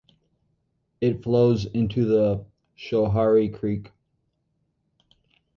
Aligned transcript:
It 0.99 1.21
flows 1.21 1.65
into 1.65 2.05
the 2.05 2.43
Schoharie 2.75 3.53
Creek. 3.53 3.91